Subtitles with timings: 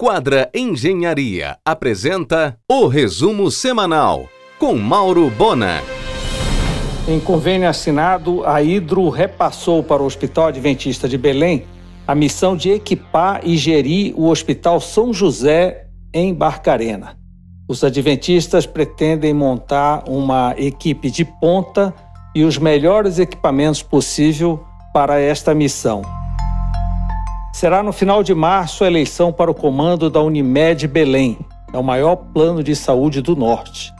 [0.00, 5.82] Quadra Engenharia apresenta o resumo semanal com Mauro Bona.
[7.08, 11.64] Em convênio assinado, a Hidro repassou para o Hospital Adventista de Belém
[12.06, 17.18] a missão de equipar e gerir o Hospital São José em Barcarena.
[17.68, 21.92] Os adventistas pretendem montar uma equipe de ponta
[22.36, 26.02] e os melhores equipamentos possível para esta missão.
[27.52, 31.38] Será no final de março a eleição para o comando da Unimed Belém.
[31.72, 33.92] É o maior plano de saúde do Norte.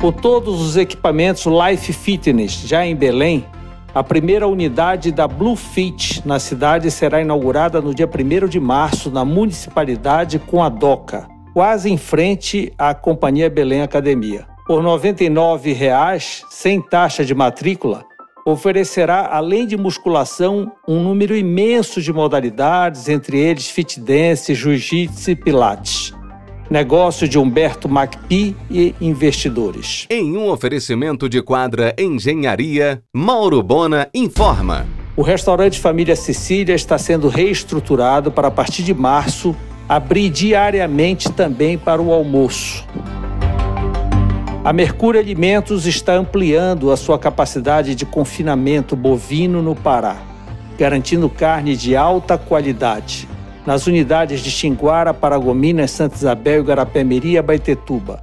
[0.03, 3.47] Com todos os equipamentos Life Fitness já em Belém,
[3.95, 9.11] a primeira unidade da Blue Fit na cidade será inaugurada no dia 1 de março
[9.11, 14.47] na municipalidade com a DOCA, quase em frente à Companhia Belém Academia.
[14.67, 18.05] Por R$ 99,00, sem taxa de matrícula,
[18.47, 25.37] oferecerá, além de musculação, um número imenso de modalidades, entre eles fit dance, jiu-jitsu e
[25.37, 26.15] pilates.
[26.71, 30.07] Negócio de Humberto Macpi e investidores.
[30.09, 34.87] Em um oferecimento de quadra Engenharia, Mauro Bona informa.
[35.17, 39.57] O restaurante Família Sicília está sendo reestruturado para, a partir de março,
[39.91, 42.87] abrir diariamente também para o almoço.
[44.65, 50.17] A Mercúrio Alimentos está ampliando a sua capacidade de confinamento bovino no Pará,
[50.79, 53.29] garantindo carne de alta qualidade.
[53.67, 58.23] Nas unidades de Xinguara, Paragominas, Santa Isabel, Garapé-Miri e Abaetetuba.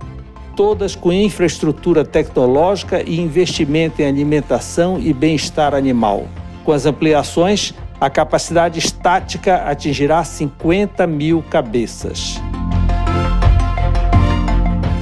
[0.55, 6.28] Todas com infraestrutura tecnológica e investimento em alimentação e bem-estar animal.
[6.63, 12.40] Com as ampliações, a capacidade estática atingirá 50 mil cabeças.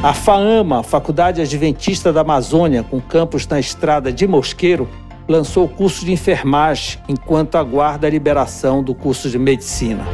[0.01, 4.87] A FAAMA, Faculdade Adventista da Amazônia, com campus na estrada de Mosqueiro,
[5.27, 10.05] lançou o curso de enfermagem enquanto aguarda a liberação do curso de medicina.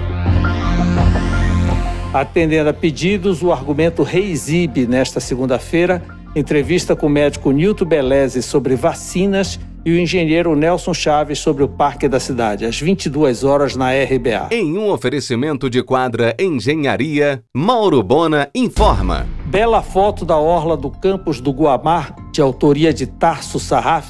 [2.13, 6.01] Atendendo a pedidos, o argumento reexibe nesta segunda-feira
[6.35, 11.67] entrevista com o médico Nilton Beleze sobre vacinas e o engenheiro Nelson Chaves sobre o
[11.67, 14.49] Parque da Cidade, às 22 horas na RBA.
[14.51, 19.27] Em um oferecimento de quadra Engenharia, Mauro Bona informa.
[19.45, 24.07] Bela foto da orla do campus do Guamar, de autoria de Tarso Sarraf,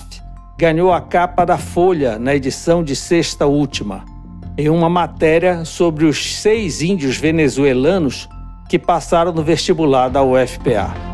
[0.59, 4.05] ganhou a capa da Folha na edição de sexta última,
[4.57, 8.27] em uma matéria sobre os seis índios venezuelanos
[8.69, 11.10] que passaram no vestibular da UFPA.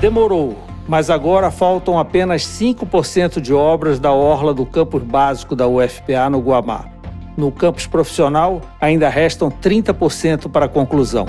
[0.00, 6.30] Demorou, mas agora faltam apenas 5% de obras da orla do campus básico da UFPA
[6.30, 6.84] no Guamá.
[7.36, 11.26] No campus profissional, ainda restam 30% para conclusão.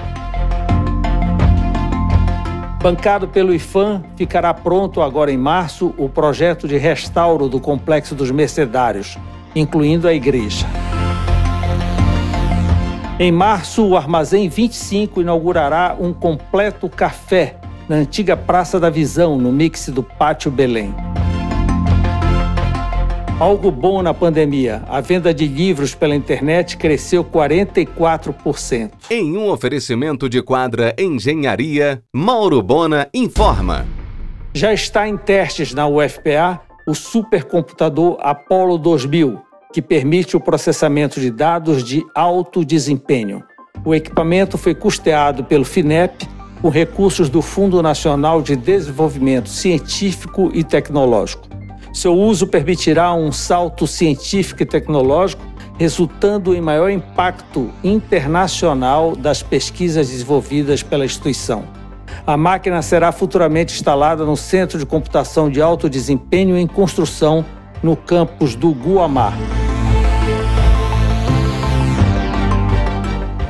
[2.79, 8.29] Bancado pelo IFAM, ficará pronto agora em março o projeto de restauro do Complexo dos
[8.29, 9.17] Mercedários,
[9.55, 10.67] incluindo a igreja.
[13.19, 17.58] Em março, o Armazém 25 inaugurará um completo café
[17.89, 20.93] na antiga Praça da Visão, no mix do Pátio Belém.
[23.39, 24.83] Algo bom na pandemia.
[24.87, 28.91] A venda de livros pela internet cresceu 44%.
[29.09, 33.87] Em um oferecimento de quadra Engenharia, Mauro Bona informa.
[34.53, 39.41] Já está em testes na UFPA o supercomputador Apollo 2000,
[39.73, 43.43] que permite o processamento de dados de alto desempenho.
[43.83, 46.27] O equipamento foi custeado pelo FINEP
[46.61, 51.47] com recursos do Fundo Nacional de Desenvolvimento Científico e Tecnológico.
[51.93, 55.41] Seu uso permitirá um salto científico e tecnológico,
[55.77, 61.63] resultando em maior impacto internacional das pesquisas desenvolvidas pela instituição.
[62.27, 67.43] A máquina será futuramente instalada no Centro de Computação de Alto Desempenho em Construção
[67.81, 69.33] no campus do Guamá.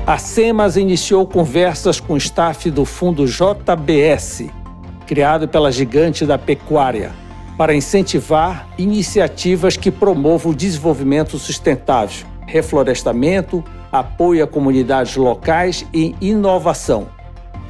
[0.09, 4.49] A SEMAS iniciou conversas com o staff do fundo JBS,
[5.05, 7.11] criado pela gigante da pecuária,
[7.55, 17.07] para incentivar iniciativas que promovam o desenvolvimento sustentável, reflorestamento, apoio a comunidades locais e inovação.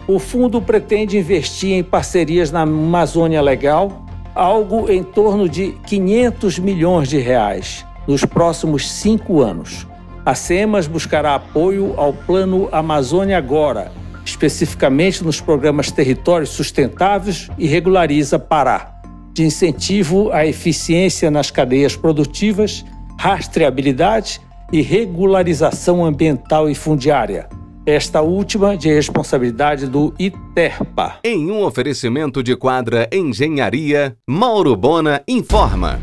[0.07, 7.09] O fundo pretende investir em parcerias na Amazônia Legal, algo em torno de 500 milhões
[7.09, 9.88] de reais nos próximos cinco anos.
[10.29, 13.91] A SEMAS buscará apoio ao Plano Amazônia Agora,
[14.23, 19.01] especificamente nos programas Territórios Sustentáveis e Regulariza Pará,
[19.33, 22.85] de incentivo à eficiência nas cadeias produtivas,
[23.17, 24.39] rastreabilidade
[24.71, 27.49] e regularização ambiental e fundiária.
[27.83, 31.15] Esta última de responsabilidade do ITERPA.
[31.23, 35.99] Em um oferecimento de quadra Engenharia, Mauro Bona informa.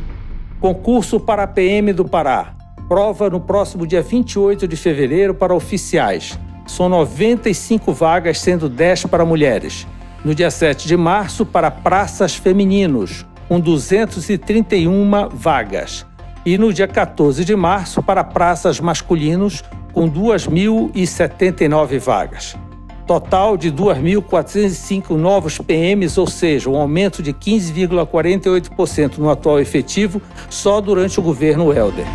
[0.58, 2.55] Concurso para a PM do Pará.
[2.88, 6.38] Prova no próximo dia 28 de fevereiro para oficiais.
[6.66, 9.84] São 95 vagas, sendo 10 para mulheres.
[10.24, 16.06] No dia 7 de março, para praças femininos, com 231 vagas.
[16.44, 22.56] E no dia 14 de março, para praças masculinos, com 2.079 vagas.
[23.04, 30.80] Total de 2.405 novos PMs, ou seja, um aumento de 15,48% no atual efetivo só
[30.80, 32.06] durante o governo Helder.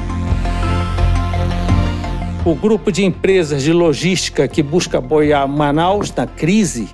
[2.43, 6.89] O grupo de empresas de logística que busca apoiar Manaus na crise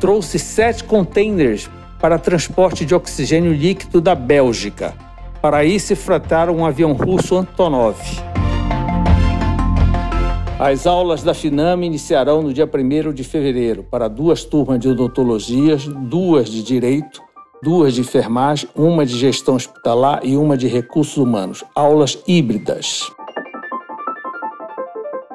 [0.00, 1.68] trouxe sete containers
[2.00, 4.94] para transporte de oxigênio líquido da Bélgica.
[5.42, 7.98] Para isso, fretaram um avião russo Antonov.
[10.58, 15.76] As aulas da FINAM iniciarão no dia 1 de fevereiro para duas turmas de odontologia,
[15.76, 17.20] duas de direito,
[17.62, 21.62] duas de enfermagem, uma de gestão hospitalar e uma de recursos humanos.
[21.74, 23.14] Aulas híbridas.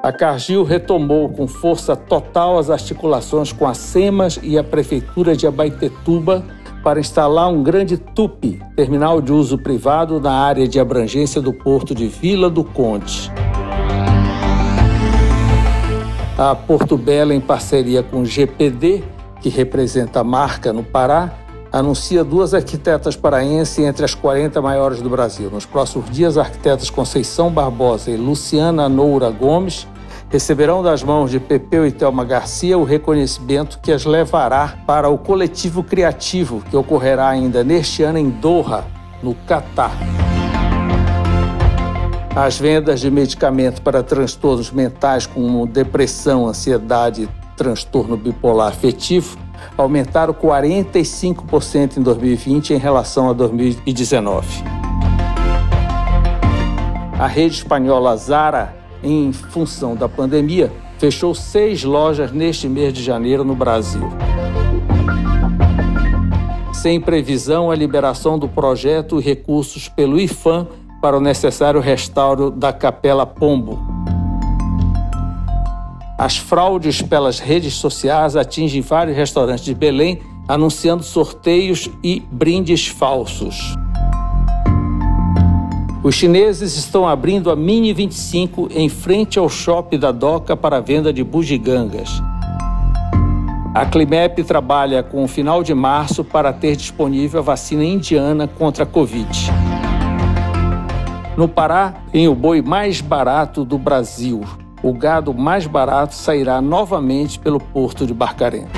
[0.02, 5.46] A Cargill retomou com força total as articulações com a SEMAS e a Prefeitura de
[5.46, 6.44] Abaitetuba
[6.82, 11.94] para instalar um grande TUP, terminal de uso privado, na área de abrangência do porto
[11.94, 13.30] de Vila do Conde.
[16.36, 19.04] A Porto Belo, em parceria com o GPD,
[19.40, 21.32] que representa a marca no Pará,
[21.72, 25.50] anuncia duas arquitetas paraenses entre as 40 maiores do Brasil.
[25.50, 29.88] Nos próximos dias, arquitetas Conceição Barbosa e Luciana Noura Gomes
[30.28, 35.16] receberão das mãos de Pepeu e Thelma Garcia o reconhecimento que as levará para o
[35.16, 38.84] coletivo criativo que ocorrerá ainda neste ano em Doha,
[39.22, 39.92] no Catar.
[42.34, 49.36] As vendas de medicamento para transtornos mentais como depressão, ansiedade e transtorno bipolar afetivo
[49.76, 54.64] aumentaram 45% em 2020 em relação a 2019.
[57.18, 63.44] A rede espanhola Zara em função da pandemia, fechou seis lojas neste mês de janeiro
[63.44, 64.08] no Brasil.
[66.72, 70.66] Sem previsão, a liberação do projeto e recursos pelo IFAM
[71.00, 73.91] para o necessário restauro da Capela Pombo.
[76.22, 83.74] As fraudes pelas redes sociais atingem vários restaurantes de Belém, anunciando sorteios e brindes falsos.
[86.00, 91.12] Os chineses estão abrindo a Mini 25 em frente ao shopping da Doca para venda
[91.12, 92.22] de bugigangas.
[93.74, 98.84] A Climep trabalha com o final de março para ter disponível a vacina indiana contra
[98.84, 99.50] a Covid.
[101.36, 104.44] No Pará, tem o boi mais barato do Brasil.
[104.82, 108.68] O gado mais barato sairá novamente pelo porto de Barcarena.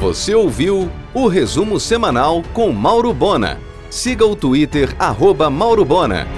[0.00, 3.58] Você ouviu o resumo semanal com Mauro Bona.
[3.90, 6.28] Siga o Twitter, arroba Mauro Bona.